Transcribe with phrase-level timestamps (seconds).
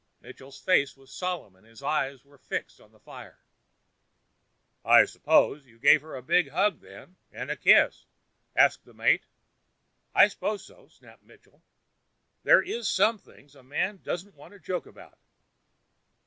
[0.19, 3.37] Mitchell's face was solemn, and his eyes were fixed on the fire.
[4.83, 8.07] "I suppose you gave her a good hug then, and a kiss?"
[8.55, 9.25] asked the mate.
[10.15, 11.61] "I s'pose so," snapped Mitchell.
[12.41, 15.19] "There is some things a man doesn't want to joke about....